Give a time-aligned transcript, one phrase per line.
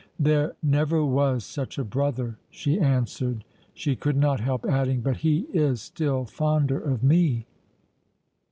[0.19, 3.43] "There never was such a brother," she answered.
[3.75, 7.45] She could not help adding, "But he is still fonder of me."